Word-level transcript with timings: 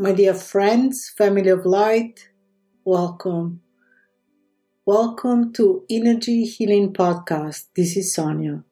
My 0.00 0.12
dear 0.12 0.32
friends, 0.32 1.08
family 1.08 1.48
of 1.48 1.66
light, 1.66 2.28
welcome. 2.84 3.62
Welcome 4.86 5.52
to 5.54 5.84
Energy 5.90 6.44
Healing 6.44 6.92
Podcast. 6.92 7.64
This 7.74 7.96
is 7.96 8.14
Sonia. 8.14 8.62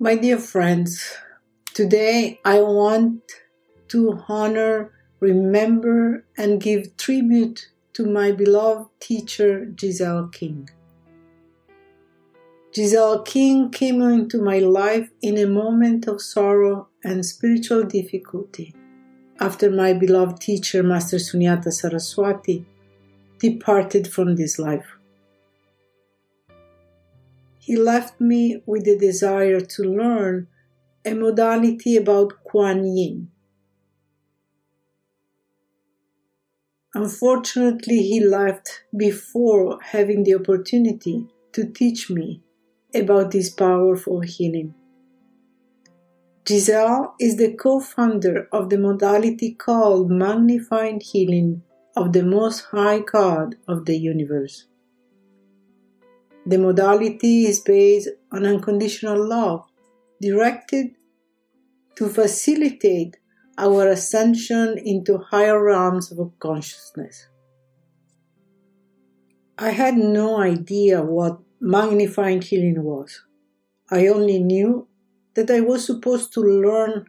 My 0.00 0.16
dear 0.16 0.38
friends, 0.38 1.18
today 1.72 2.40
I 2.44 2.62
want 2.62 3.22
to 3.90 4.18
honor, 4.26 4.92
remember, 5.20 6.24
and 6.36 6.60
give 6.60 6.96
tribute 6.96 7.68
to 7.92 8.06
my 8.06 8.32
beloved 8.32 8.90
teacher 8.98 9.72
Giselle 9.78 10.26
King. 10.32 10.68
Giselle 12.72 13.22
King 13.22 13.70
came 13.70 14.00
into 14.00 14.40
my 14.40 14.60
life 14.60 15.10
in 15.20 15.36
a 15.36 15.46
moment 15.46 16.06
of 16.06 16.22
sorrow 16.22 16.86
and 17.02 17.26
spiritual 17.26 17.82
difficulty 17.82 18.72
after 19.40 19.70
my 19.72 19.92
beloved 19.92 20.40
teacher, 20.40 20.80
Master 20.80 21.16
Sunyata 21.16 21.72
Saraswati, 21.72 22.64
departed 23.40 24.06
from 24.06 24.36
this 24.36 24.56
life. 24.56 24.86
He 27.58 27.74
left 27.74 28.20
me 28.20 28.62
with 28.66 28.84
the 28.84 28.96
desire 28.96 29.60
to 29.60 29.82
learn 29.82 30.46
a 31.04 31.14
modality 31.14 31.96
about 31.96 32.44
Kuan 32.44 32.86
Yin. 32.96 33.32
Unfortunately, 36.94 38.02
he 38.02 38.20
left 38.20 38.84
before 38.96 39.80
having 39.82 40.22
the 40.22 40.36
opportunity 40.36 41.26
to 41.52 41.64
teach 41.64 42.08
me 42.10 42.42
about 42.94 43.30
this 43.30 43.50
powerful 43.50 44.20
healing. 44.20 44.74
Giselle 46.46 47.14
is 47.20 47.36
the 47.36 47.54
co-founder 47.54 48.48
of 48.50 48.70
the 48.70 48.78
modality 48.78 49.54
called 49.54 50.10
Magnified 50.10 51.02
Healing 51.02 51.62
of 51.96 52.12
the 52.12 52.22
Most 52.22 52.66
High 52.72 53.00
God 53.00 53.56
of 53.68 53.84
the 53.84 53.96
Universe. 53.96 54.66
The 56.46 56.58
modality 56.58 57.44
is 57.44 57.60
based 57.60 58.08
on 58.32 58.46
unconditional 58.46 59.28
love 59.28 59.66
directed 60.20 60.96
to 61.96 62.08
facilitate 62.08 63.18
our 63.58 63.86
ascension 63.88 64.78
into 64.78 65.18
higher 65.18 65.62
realms 65.62 66.10
of 66.10 66.32
consciousness. 66.38 67.28
I 69.58 69.70
had 69.70 69.98
no 69.98 70.40
idea 70.40 71.02
what 71.02 71.40
magnified 71.60 72.44
healing 72.44 72.82
was. 72.82 73.22
I 73.90 74.06
only 74.06 74.38
knew 74.38 74.88
that 75.34 75.50
I 75.50 75.60
was 75.60 75.84
supposed 75.84 76.32
to 76.34 76.40
learn 76.40 77.06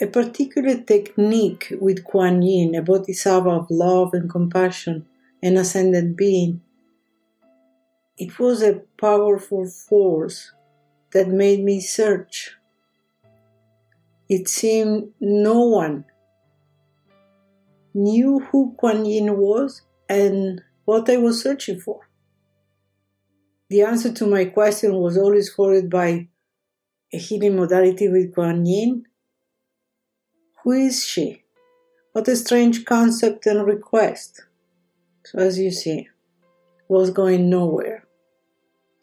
a 0.00 0.06
particular 0.06 0.80
technique 0.80 1.72
with 1.80 2.04
Kuan 2.04 2.42
Yin, 2.42 2.74
a 2.74 2.82
bodhisattva 2.82 3.50
of 3.50 3.66
love 3.70 4.14
and 4.14 4.28
compassion, 4.28 5.06
an 5.42 5.56
ascended 5.56 6.16
being. 6.16 6.60
It 8.18 8.38
was 8.38 8.62
a 8.62 8.82
powerful 8.98 9.66
force 9.66 10.52
that 11.12 11.28
made 11.28 11.62
me 11.62 11.80
search. 11.80 12.56
It 14.28 14.48
seemed 14.48 15.12
no 15.20 15.60
one 15.66 16.04
knew 17.94 18.40
who 18.50 18.74
Kuan 18.78 19.04
Yin 19.04 19.36
was 19.36 19.82
and 20.08 20.62
what 20.84 21.08
I 21.08 21.16
was 21.16 21.42
searching 21.42 21.78
for. 21.78 22.09
The 23.70 23.82
answer 23.82 24.12
to 24.12 24.26
my 24.26 24.46
question 24.46 24.94
was 24.96 25.16
always 25.16 25.48
followed 25.48 25.88
by 25.88 26.26
a 27.12 27.16
healing 27.16 27.54
modality 27.54 28.08
with 28.08 28.34
Kuan 28.34 28.66
Yin. 28.66 29.04
Who 30.64 30.72
is 30.72 31.06
she? 31.06 31.44
What 32.10 32.26
a 32.26 32.34
strange 32.34 32.84
concept 32.84 33.46
and 33.46 33.64
request. 33.64 34.42
So, 35.24 35.38
as 35.38 35.56
you 35.60 35.70
see, 35.70 36.08
was 36.88 37.12
going 37.12 37.48
nowhere. 37.48 38.04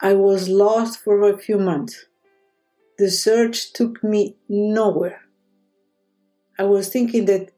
I 0.00 0.12
was 0.12 0.50
lost 0.50 1.00
for 1.00 1.22
a 1.22 1.38
few 1.38 1.58
months. 1.58 2.04
The 2.98 3.10
search 3.10 3.72
took 3.72 4.04
me 4.04 4.36
nowhere. 4.50 5.22
I 6.58 6.64
was 6.64 6.90
thinking 6.90 7.24
that 7.24 7.52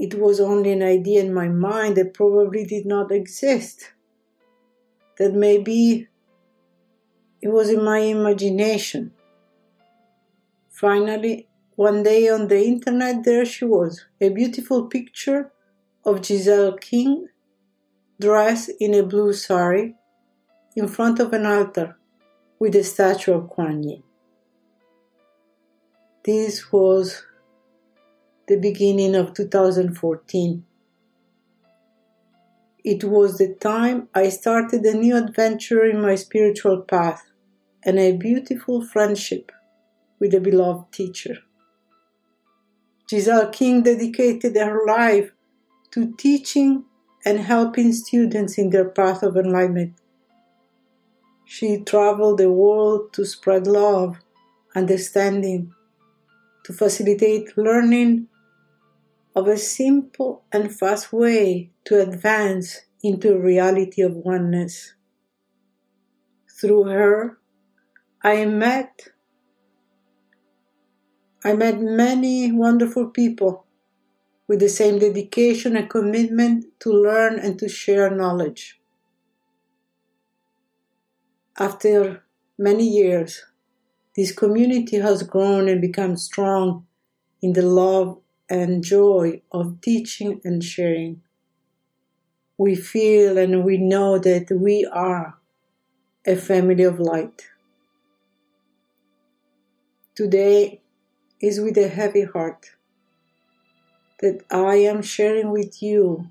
it 0.00 0.14
was 0.14 0.40
only 0.40 0.72
an 0.72 0.82
idea 0.82 1.22
in 1.22 1.32
my 1.32 1.48
mind 1.48 1.96
that 1.96 2.12
probably 2.12 2.64
did 2.64 2.86
not 2.86 3.12
exist. 3.12 3.92
That 5.18 5.32
maybe 5.32 6.08
it 7.44 7.52
was 7.52 7.68
in 7.68 7.84
my 7.84 7.98
imagination. 7.98 9.12
Finally, 10.70 11.46
one 11.76 12.02
day 12.02 12.26
on 12.26 12.48
the 12.48 12.64
internet, 12.64 13.22
there 13.22 13.44
she 13.44 13.66
was, 13.66 14.06
a 14.18 14.30
beautiful 14.30 14.86
picture 14.86 15.52
of 16.06 16.24
Giselle 16.24 16.78
King 16.78 17.28
dressed 18.18 18.70
in 18.80 18.94
a 18.94 19.02
blue 19.02 19.34
sari 19.34 19.94
in 20.74 20.88
front 20.88 21.20
of 21.20 21.34
an 21.34 21.44
altar 21.44 21.98
with 22.58 22.74
a 22.76 22.82
statue 22.82 23.34
of 23.34 23.50
Kuan 23.50 23.82
Yin. 23.82 24.02
This 26.24 26.72
was 26.72 27.24
the 28.48 28.56
beginning 28.56 29.14
of 29.14 29.34
2014. 29.34 30.64
It 32.82 33.04
was 33.04 33.36
the 33.36 33.54
time 33.54 34.08
I 34.14 34.30
started 34.30 34.82
a 34.86 34.94
new 34.94 35.14
adventure 35.14 35.84
in 35.84 36.00
my 36.00 36.14
spiritual 36.14 36.80
path 36.80 37.22
and 37.84 37.98
a 37.98 38.16
beautiful 38.16 38.84
friendship 38.84 39.52
with 40.18 40.34
a 40.34 40.40
beloved 40.40 40.92
teacher. 40.92 41.38
Giselle 43.08 43.50
King 43.50 43.82
dedicated 43.82 44.56
her 44.56 44.86
life 44.86 45.32
to 45.90 46.14
teaching 46.16 46.84
and 47.24 47.38
helping 47.40 47.92
students 47.92 48.58
in 48.58 48.70
their 48.70 48.88
path 48.88 49.22
of 49.22 49.36
enlightenment. 49.36 49.94
She 51.44 51.78
traveled 51.78 52.38
the 52.38 52.50
world 52.50 53.12
to 53.12 53.24
spread 53.24 53.66
love, 53.66 54.16
understanding, 54.74 55.72
to 56.64 56.72
facilitate 56.72 57.56
learning 57.56 58.28
of 59.36 59.48
a 59.48 59.58
simple 59.58 60.44
and 60.52 60.74
fast 60.74 61.12
way 61.12 61.70
to 61.84 62.00
advance 62.00 62.80
into 63.02 63.34
a 63.34 63.40
reality 63.40 64.00
of 64.00 64.14
oneness. 64.14 64.94
Through 66.58 66.84
her, 66.84 67.38
I 68.26 68.46
met 68.46 69.08
I 71.44 71.52
met 71.52 71.78
many 71.78 72.50
wonderful 72.50 73.10
people 73.10 73.66
with 74.48 74.60
the 74.60 74.68
same 74.70 74.98
dedication 74.98 75.76
and 75.76 75.90
commitment 75.90 76.66
to 76.80 76.90
learn 76.90 77.38
and 77.38 77.58
to 77.58 77.68
share 77.68 78.08
knowledge. 78.08 78.80
After 81.58 82.24
many 82.58 82.88
years, 82.88 83.44
this 84.16 84.32
community 84.32 84.98
has 84.98 85.22
grown 85.22 85.68
and 85.68 85.80
become 85.82 86.16
strong 86.16 86.86
in 87.42 87.52
the 87.52 87.62
love 87.62 88.20
and 88.48 88.82
joy 88.82 89.42
of 89.52 89.82
teaching 89.82 90.40
and 90.44 90.64
sharing. 90.64 91.22
We 92.56 92.74
feel 92.74 93.36
and 93.36 93.64
we 93.64 93.76
know 93.76 94.18
that 94.18 94.50
we 94.50 94.86
are 94.86 95.38
a 96.26 96.36
family 96.36 96.84
of 96.84 97.00
light. 97.00 97.48
Today 100.14 100.80
is 101.40 101.58
with 101.58 101.76
a 101.76 101.88
heavy 101.88 102.22
heart 102.22 102.70
that 104.20 104.44
I 104.48 104.76
am 104.76 105.02
sharing 105.02 105.50
with 105.50 105.82
you 105.82 106.30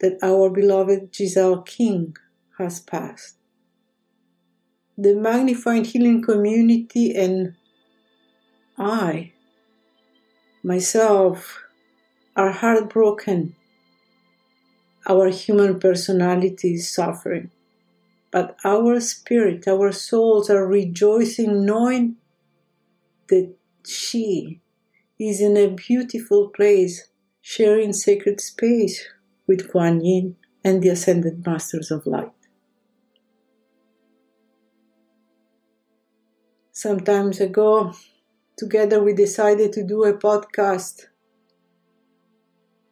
that 0.00 0.16
our 0.22 0.48
beloved 0.48 1.14
Giselle 1.14 1.60
King 1.60 2.16
has 2.56 2.80
passed. 2.80 3.36
The 4.96 5.14
Magnified 5.14 5.84
Healing 5.84 6.22
Community 6.22 7.14
and 7.14 7.54
I, 8.78 9.32
myself, 10.62 11.64
are 12.34 12.50
heartbroken. 12.50 13.54
Our 15.06 15.28
human 15.28 15.78
personality 15.78 16.76
is 16.76 16.90
suffering 16.90 17.50
but 18.36 18.54
our 18.66 19.00
spirit, 19.00 19.66
our 19.66 19.90
souls 19.90 20.50
are 20.50 20.66
rejoicing 20.66 21.64
knowing 21.64 22.16
that 23.30 23.54
she 23.86 24.60
is 25.18 25.40
in 25.40 25.56
a 25.56 25.68
beautiful 25.68 26.50
place, 26.50 27.08
sharing 27.40 27.94
sacred 27.94 28.38
space 28.38 29.08
with 29.46 29.70
Kuan 29.72 30.04
Yin 30.04 30.36
and 30.62 30.82
the 30.82 30.90
Ascended 30.90 31.46
Masters 31.46 31.90
of 31.90 32.06
Light. 32.06 32.36
Some 36.72 37.00
times 37.00 37.40
ago, 37.40 37.94
together 38.58 39.02
we 39.02 39.14
decided 39.14 39.72
to 39.72 39.82
do 39.82 40.04
a 40.04 40.12
podcast. 40.12 41.06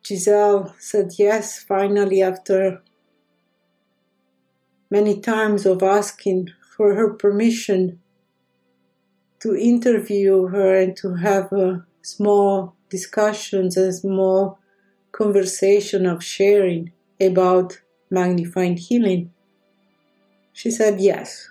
Giselle 0.03 0.75
said 0.79 1.11
yes, 1.19 1.63
finally, 1.63 2.23
after 2.23 2.83
many 4.95 5.19
times 5.19 5.67
of 5.67 5.83
asking 5.83 6.49
for 6.77 6.95
her 6.95 7.13
permission 7.13 7.99
to 9.41 9.57
interview 9.57 10.47
her 10.47 10.73
and 10.83 10.97
to 10.97 11.17
have 11.17 11.51
small 12.03 12.77
discussions 12.91 13.77
and 13.77 13.93
small 13.93 14.57
conversation 15.11 16.07
of 16.07 16.23
sharing 16.23 16.93
about 17.21 17.81
magnifying 18.09 18.77
healing, 18.77 19.33
she 20.53 20.71
said 20.71 21.01
yes. 21.01 21.51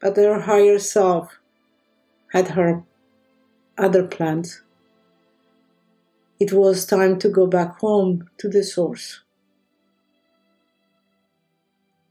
But 0.00 0.16
her 0.16 0.40
higher 0.40 0.78
self 0.78 1.38
had 2.32 2.48
her 2.56 2.82
other 3.76 4.06
plans. 4.06 4.62
It 6.40 6.54
was 6.54 6.86
time 6.86 7.18
to 7.18 7.28
go 7.28 7.46
back 7.46 7.78
home 7.80 8.30
to 8.38 8.48
the 8.48 8.64
source. 8.64 9.23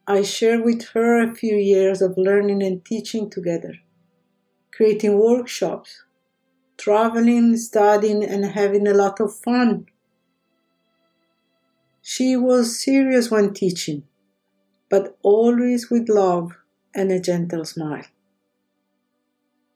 I 0.08 0.22
shared 0.22 0.64
with 0.64 0.84
her 0.94 1.22
a 1.22 1.36
few 1.36 1.58
years 1.58 2.02
of 2.02 2.18
learning 2.18 2.64
and 2.64 2.86
teaching 2.86 3.30
together, 3.30 3.74
creating 4.74 5.18
workshops, 5.20 6.04
traveling, 6.78 7.58
studying, 7.58 8.24
and 8.24 8.46
having 8.46 8.88
a 8.88 8.94
lot 8.94 9.20
of 9.22 9.36
fun. 9.36 9.88
She 12.04 12.38
was 12.38 12.80
serious 12.80 13.32
when 13.32 13.52
teaching, 13.56 14.04
but 14.90 15.18
always 15.24 15.90
with 15.92 16.10
love 16.10 16.58
and 16.96 17.12
a 17.12 17.20
gentle 17.20 17.66
smile. 17.66 18.06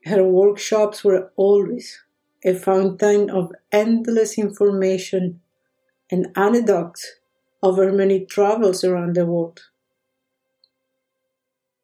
Her 0.06 0.24
workshops 0.24 1.04
were 1.04 1.30
always 1.36 2.02
a 2.44 2.52
fountain 2.52 3.30
of 3.30 3.52
endless 3.70 4.36
information 4.36 5.40
and 6.10 6.28
anecdotes 6.36 7.16
of 7.62 7.76
her 7.78 7.92
many 7.92 8.26
travels 8.26 8.84
around 8.84 9.16
the 9.16 9.26
world. 9.26 9.62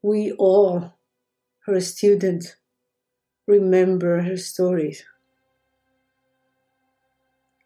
We 0.04 0.32
all, 0.32 0.92
her 1.64 1.80
students, 1.80 2.56
remember 3.46 4.20
her 4.20 4.36
stories. 4.36 5.02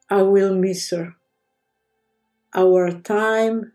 I 0.08 0.22
will 0.22 0.54
miss 0.54 0.90
her. 0.90 1.16
Our 2.54 2.92
time, 2.92 3.72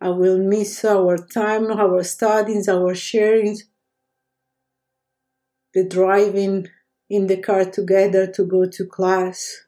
I 0.00 0.10
will 0.10 0.38
miss 0.38 0.84
our 0.84 1.18
time, 1.18 1.72
our 1.72 2.04
studies, 2.04 2.68
our 2.68 2.94
sharings, 2.94 3.64
the 5.74 5.82
driving 5.82 6.68
in 7.10 7.26
the 7.26 7.38
car 7.38 7.64
together 7.64 8.28
to 8.28 8.44
go 8.44 8.64
to 8.66 8.86
class, 8.86 9.64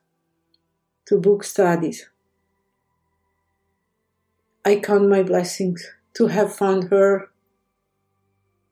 to 1.07 1.19
book 1.19 1.43
studies. 1.43 2.09
I 4.65 4.77
count 4.77 5.09
my 5.09 5.25
blessings 5.25 5.85
to 6.15 6.29
have 6.29 6.55
found 6.55 6.91
her, 6.91 7.29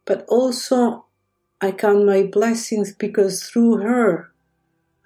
but 0.08 0.25
also 0.26 1.05
I 1.60 1.70
count 1.70 2.06
my 2.06 2.22
blessings 2.22 2.94
because 2.94 3.43
through 3.43 3.76
her 3.82 4.32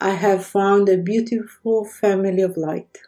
I 0.01 0.11
have 0.11 0.47
found 0.47 0.89
a 0.89 0.97
beautiful 0.97 1.85
family 1.85 2.41
of 2.41 2.57
light. 2.57 2.99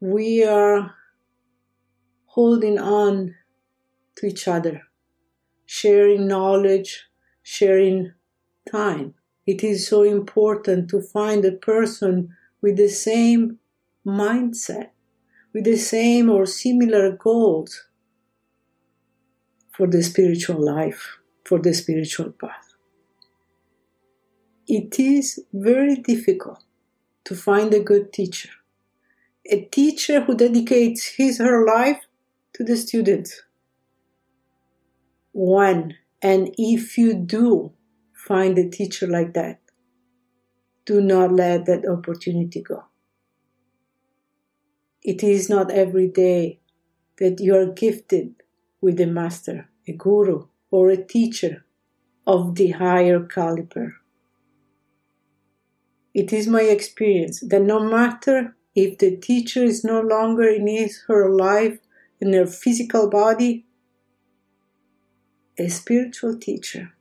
We 0.00 0.44
are 0.44 0.94
holding 2.26 2.78
on 2.78 3.34
to 4.16 4.26
each 4.26 4.48
other, 4.48 4.84
sharing 5.66 6.26
knowledge, 6.26 7.04
sharing 7.42 8.14
time. 8.70 9.14
It 9.46 9.62
is 9.62 9.86
so 9.86 10.04
important 10.04 10.88
to 10.90 11.02
find 11.02 11.44
a 11.44 11.52
person 11.52 12.34
with 12.62 12.76
the 12.78 12.88
same 12.88 13.58
mindset, 14.06 14.90
with 15.52 15.64
the 15.64 15.76
same 15.76 16.30
or 16.30 16.46
similar 16.46 17.12
goals 17.12 17.84
for 19.72 19.86
the 19.86 20.02
spiritual 20.02 20.62
life, 20.64 21.18
for 21.44 21.58
the 21.58 21.72
spiritual 21.72 22.30
path. 22.30 22.74
It 24.66 24.98
is 24.98 25.40
very 25.52 25.96
difficult 25.96 26.62
to 27.24 27.34
find 27.34 27.72
a 27.72 27.80
good 27.80 28.12
teacher, 28.12 28.50
a 29.50 29.62
teacher 29.64 30.20
who 30.20 30.34
dedicates 30.34 31.14
his 31.16 31.38
her 31.38 31.64
life 31.64 32.02
to 32.54 32.64
the 32.64 32.76
students. 32.76 33.42
When 35.32 35.94
and 36.20 36.54
if 36.58 36.98
you 36.98 37.14
do 37.14 37.72
find 38.12 38.58
a 38.58 38.68
teacher 38.68 39.06
like 39.06 39.34
that, 39.34 39.60
do 40.84 41.00
not 41.00 41.32
let 41.32 41.66
that 41.66 41.88
opportunity 41.88 42.60
go. 42.60 42.84
It 45.02 45.22
is 45.22 45.48
not 45.48 45.70
every 45.70 46.08
day 46.08 46.60
that 47.18 47.40
you 47.40 47.54
are 47.54 47.66
gifted 47.66 48.34
with 48.80 49.00
a 49.00 49.06
master, 49.06 49.68
a 49.86 49.92
guru, 49.92 50.46
or 50.70 50.90
a 50.90 51.02
teacher 51.02 51.64
of 52.26 52.56
the 52.56 52.70
higher 52.72 53.20
caliber. 53.24 53.96
It 56.14 56.32
is 56.32 56.46
my 56.46 56.62
experience 56.62 57.40
that 57.40 57.62
no 57.62 57.80
matter 57.80 58.56
if 58.74 58.98
the 58.98 59.16
teacher 59.16 59.62
is 59.62 59.84
no 59.84 60.00
longer 60.00 60.48
in 60.48 60.66
his 60.66 61.04
her 61.08 61.30
life 61.30 61.78
in 62.20 62.32
her 62.32 62.46
physical 62.46 63.08
body, 63.08 63.66
a 65.58 65.68
spiritual 65.68 66.38
teacher 66.38 66.92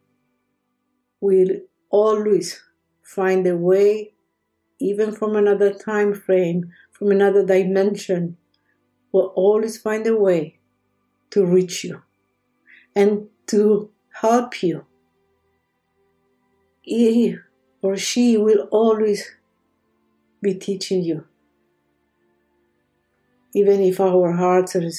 will 1.20 1.50
always 1.90 2.62
find 3.04 3.46
a 3.48 3.58
way, 3.58 4.14
even 4.80 5.12
from 5.12 5.36
another 5.36 5.74
time 5.74 6.14
frame, 6.14 6.72
from 6.98 7.12
another 7.12 7.46
dimension, 7.46 8.38
will 9.12 9.32
always 9.36 9.78
find 9.78 10.08
a 10.08 10.16
way 10.16 10.58
to 11.30 11.46
reach 11.46 11.84
you 11.84 12.02
and 12.96 13.28
to 13.46 13.92
help 14.22 14.64
you. 14.64 14.84
He 16.82 17.36
or 17.82 17.98
she 17.98 18.36
will 18.38 18.68
always 18.72 19.32
be 20.42 20.56
teaching 20.56 21.04
you. 21.04 21.26
Even 23.54 23.82
if 23.82 24.00
our 24.00 24.32
hearts 24.32 24.76
are 24.76 24.90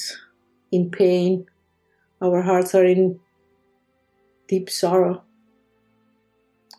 in 0.71 0.89
pain, 0.89 1.47
our 2.21 2.41
hearts 2.41 2.73
are 2.75 2.85
in 2.85 3.19
deep 4.47 4.69
sorrow, 4.69 5.23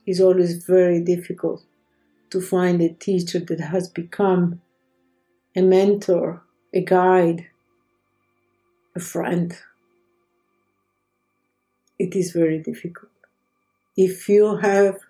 it's 0.06 0.20
always 0.20 0.64
very 0.64 1.00
difficult 1.02 1.62
to 2.30 2.40
find 2.40 2.80
a 2.80 2.88
teacher 2.88 3.40
that 3.40 3.60
has 3.60 3.88
become 3.88 4.60
a 5.56 5.62
mentor, 5.62 6.42
a 6.72 6.80
guide, 6.80 7.46
a 8.94 9.00
friend. 9.00 9.56
It 11.98 12.14
is 12.14 12.32
very 12.32 12.58
difficult. 12.58 13.10
If 13.96 14.28
you 14.28 14.56
have 14.58 15.00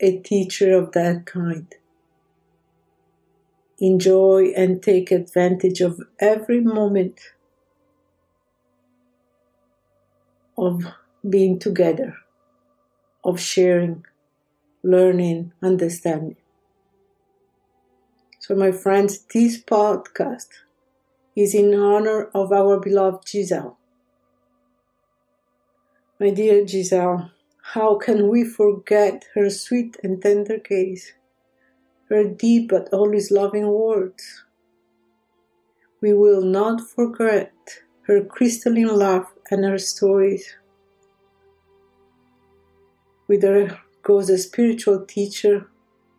a 0.00 0.18
teacher 0.18 0.74
of 0.74 0.92
that 0.92 1.26
kind, 1.26 1.72
enjoy 3.78 4.52
and 4.56 4.82
take 4.82 5.10
advantage 5.10 5.80
of 5.80 6.00
every 6.18 6.60
moment 6.60 7.20
of 10.56 10.84
being 11.28 11.58
together, 11.58 12.16
of 13.22 13.38
sharing, 13.40 14.04
learning, 14.82 15.52
understanding. 15.62 16.39
So, 18.50 18.56
my 18.56 18.72
friends, 18.72 19.20
this 19.32 19.62
podcast 19.62 20.48
is 21.36 21.54
in 21.54 21.72
honor 21.72 22.30
of 22.34 22.50
our 22.50 22.80
beloved 22.80 23.28
Giselle. 23.28 23.78
My 26.18 26.30
dear 26.30 26.66
Giselle, 26.66 27.30
how 27.74 27.94
can 27.94 28.26
we 28.26 28.42
forget 28.42 29.26
her 29.36 29.50
sweet 29.50 29.98
and 30.02 30.20
tender 30.20 30.58
gaze, 30.58 31.12
her 32.08 32.24
deep 32.24 32.70
but 32.70 32.88
always 32.92 33.30
loving 33.30 33.68
words? 33.68 34.42
We 36.00 36.12
will 36.12 36.42
not 36.42 36.80
forget 36.80 37.52
her 38.08 38.24
crystalline 38.24 38.96
laugh 38.96 39.32
and 39.52 39.64
her 39.64 39.78
stories. 39.78 40.56
With 43.28 43.44
her 43.44 43.78
goes 44.02 44.28
a 44.28 44.38
spiritual 44.38 45.06
teacher 45.06 45.68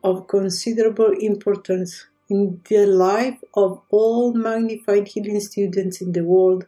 of 0.02 0.30
considerable 0.30 1.12
importance 1.20 2.06
in 2.32 2.62
the 2.70 2.86
life 2.86 3.40
of 3.56 3.82
all 3.90 4.34
magnified 4.34 5.06
healing 5.10 5.42
students 5.42 6.00
in 6.00 6.14
the 6.14 6.24
world 6.24 6.66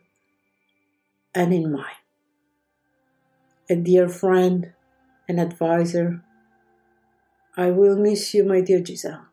and 1.34 1.54
in 1.54 1.72
mine. 1.72 2.04
A 3.70 3.78
dear 3.78 4.10
friend 4.10 4.74
and 5.26 5.40
advisor, 5.40 6.22
I 7.56 7.72
will 7.72 7.96
miss 7.96 8.34
you, 8.34 8.44
my 8.44 8.60
dear 8.60 8.84
Giselle. 8.86 9.26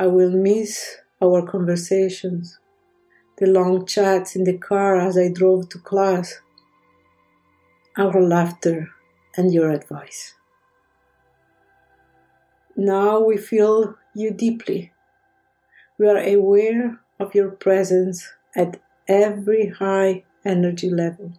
I 0.00 0.08
will 0.08 0.32
miss 0.32 0.96
our 1.22 1.46
conversations, 1.46 2.58
the 3.38 3.46
long 3.46 3.86
chats 3.86 4.34
in 4.34 4.42
the 4.42 4.58
car 4.58 4.96
as 4.96 5.16
I 5.16 5.28
drove 5.28 5.68
to 5.68 5.78
class, 5.78 6.40
our 7.96 8.20
laughter, 8.20 8.88
and 9.36 9.54
your 9.54 9.70
advice. 9.70 10.34
Now 12.74 13.20
we 13.20 13.36
feel 13.36 13.94
you 14.12 14.32
deeply 14.32 14.92
we 16.00 16.08
are 16.08 16.16
aware 16.16 16.98
of 17.18 17.34
your 17.34 17.50
presence 17.50 18.32
at 18.56 18.80
every 19.06 19.68
high 19.68 20.24
energy 20.46 20.88
level. 20.88 21.34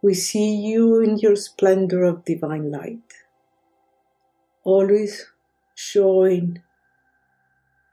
We 0.00 0.14
see 0.14 0.54
you 0.54 1.02
in 1.02 1.18
your 1.18 1.36
splendor 1.36 2.02
of 2.04 2.24
divine 2.24 2.70
light, 2.70 3.12
always 4.64 5.26
showing 5.74 6.62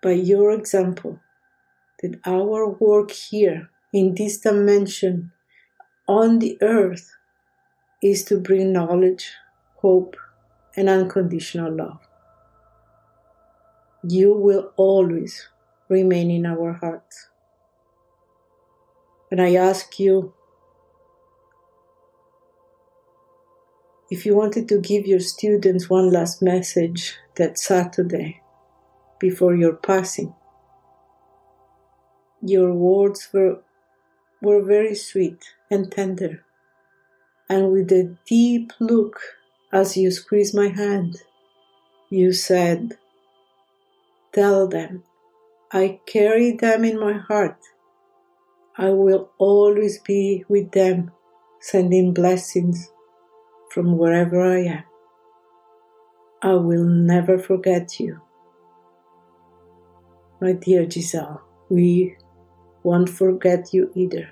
by 0.01 0.11
your 0.11 0.51
example 0.51 1.19
that 2.01 2.21
our 2.25 2.69
work 2.69 3.11
here 3.11 3.69
in 3.91 4.15
this 4.15 4.37
dimension 4.37 5.33
on 6.07 6.39
the 6.39 6.57
earth 6.61 7.17
is 8.01 8.23
to 8.23 8.39
bring 8.39 8.71
knowledge, 8.71 9.33
hope, 9.81 10.15
and 10.77 10.87
unconditional 10.87 11.75
love. 11.75 12.08
You 14.03 14.33
will 14.33 14.71
always 14.77 15.49
remain 15.89 16.31
in 16.31 16.45
our 16.45 16.73
hearts. 16.73 17.27
And 19.31 19.41
I 19.41 19.55
ask 19.55 19.99
you 19.99 20.33
if 24.09 24.25
you 24.25 24.35
wanted 24.35 24.67
to 24.69 24.79
give 24.79 25.05
your 25.05 25.19
students 25.19 25.89
one 25.89 26.11
last 26.11 26.41
message 26.41 27.15
that 27.35 27.59
Saturday 27.59 28.41
before 29.19 29.55
your 29.55 29.73
passing, 29.73 30.33
your 32.41 32.73
words 32.73 33.29
were, 33.33 33.59
were 34.41 34.63
very 34.63 34.95
sweet 34.95 35.43
and 35.69 35.91
tender, 35.91 36.43
and 37.49 37.71
with 37.71 37.91
a 37.91 38.15
deep 38.25 38.71
look 38.79 39.19
as 39.71 39.97
you 39.97 40.09
squeezed 40.09 40.55
my 40.55 40.69
hand, 40.69 41.17
you 42.09 42.33
said, 42.33 42.97
Tell 44.31 44.67
them, 44.67 45.03
I 45.71 45.99
carry 46.05 46.51
them 46.51 46.83
in 46.83 46.99
my 46.99 47.13
heart. 47.13 47.57
I 48.77 48.89
will 48.89 49.31
always 49.37 49.99
be 49.99 50.45
with 50.47 50.71
them, 50.71 51.11
sending 51.61 52.13
blessings 52.13 52.91
from 53.71 53.97
wherever 53.97 54.41
I 54.41 54.59
am. 54.59 54.83
I 56.41 56.53
will 56.53 56.85
never 56.85 57.37
forget 57.37 57.99
you. 57.99 58.21
My 60.39 60.53
dear 60.53 60.89
Giselle, 60.89 61.41
we 61.69 62.15
won't 62.83 63.09
forget 63.09 63.73
you 63.73 63.91
either. 63.95 64.29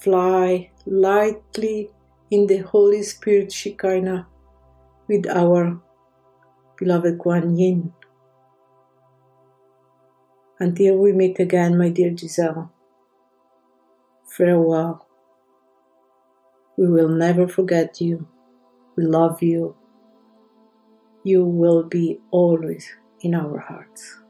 Fly 0.00 0.70
lightly 0.86 1.90
in 2.30 2.46
the 2.46 2.58
Holy 2.58 3.02
Spirit 3.02 3.52
Shekinah 3.52 4.26
with 5.08 5.26
our 5.28 5.80
beloved 6.78 7.18
Kuan 7.18 7.56
Yin. 7.56 7.92
Until 10.58 10.96
we 10.98 11.12
meet 11.12 11.38
again, 11.38 11.76
my 11.76 11.90
dear 11.90 12.16
Giselle, 12.16 12.72
farewell. 14.26 15.06
We 16.76 16.88
will 16.88 17.08
never 17.08 17.46
forget 17.46 18.00
you. 18.00 18.26
We 18.96 19.04
love 19.04 19.42
you. 19.42 19.76
You 21.22 21.44
will 21.44 21.84
be 21.84 22.20
always 22.30 22.88
in 23.20 23.34
our 23.34 23.58
hearts. 23.58 24.23